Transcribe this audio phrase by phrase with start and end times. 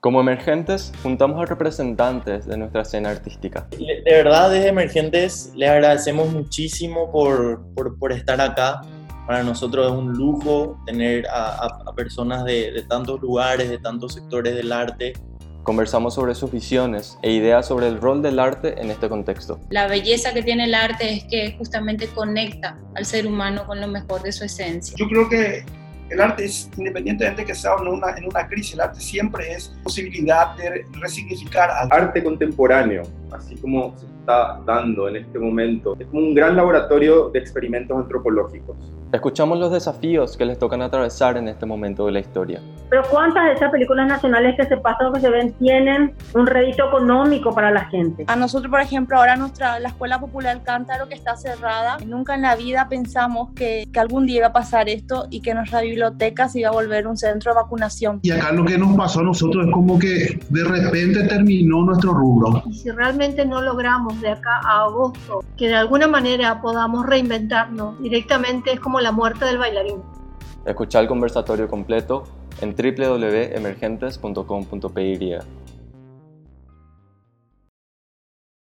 [0.00, 3.66] Como emergentes, juntamos a representantes de nuestra escena artística.
[3.70, 8.80] De verdad, desde Emergentes, les agradecemos muchísimo por, por, por estar acá.
[9.26, 14.14] Para nosotros es un lujo tener a, a, personas de, de tantos lugares, de tantos
[14.14, 15.14] sectores del arte
[15.68, 19.60] Conversamos sobre sus visiones e ideas sobre el rol del arte en este contexto.
[19.68, 23.86] La belleza que tiene el arte es que justamente conecta al ser humano con lo
[23.86, 24.96] mejor de su esencia.
[24.98, 25.66] Yo creo que
[26.10, 29.52] el arte es, independientemente de que sea en una, en una crisis, el arte siempre
[29.52, 31.94] es posibilidad de resignificar algo.
[31.94, 33.02] Arte contemporáneo,
[33.32, 37.96] así como se está dando en este momento, es como un gran laboratorio de experimentos
[37.96, 38.76] antropológicos.
[39.12, 42.60] Escuchamos los desafíos que les tocan atravesar en este momento de la historia.
[42.90, 46.46] Pero ¿cuántas de esas películas nacionales que se pasan o que se ven tienen un
[46.46, 48.24] rédito económico para la gente?
[48.28, 52.42] A nosotros, por ejemplo, ahora nuestra, la Escuela Popular Cántaro que está cerrada, nunca en
[52.42, 56.48] la vida pensamos que, que algún día iba a pasar esto y que nuestra biblioteca
[56.48, 58.20] se iba a volver un centro de vacunación.
[58.22, 62.12] Y acá lo que nos pasó a nosotros es como que de repente terminó nuestro
[62.12, 62.62] rubro.
[62.66, 68.00] Y si realmente no logramos de acá a agosto que de alguna manera podamos reinventarnos
[68.00, 70.02] directamente, es como la muerte del bailarín.
[70.64, 72.24] Escuchar el conversatorio completo
[72.60, 75.67] en www.emergentes.com.py.